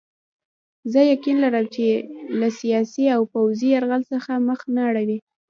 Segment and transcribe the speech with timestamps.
[0.91, 1.65] زه یقین لرم
[2.39, 5.17] له سیاسي او پوځي یرغل څخه مخ نه اړوي.